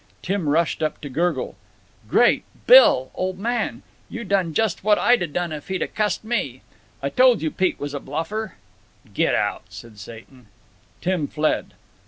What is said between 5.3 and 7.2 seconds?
if he'd cussed me. I